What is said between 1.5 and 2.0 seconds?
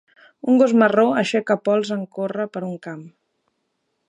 pols